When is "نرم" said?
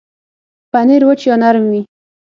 1.41-1.65